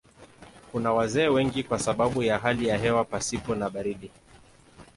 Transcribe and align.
Kuna 0.71 0.93
wazee 0.93 1.27
wengi 1.27 1.63
kwa 1.63 1.79
sababu 1.79 2.23
ya 2.23 2.37
hali 2.39 2.67
ya 2.67 2.77
hewa 2.77 3.05
pasipo 3.05 3.55
na 3.55 3.69
baridi. 3.69 4.11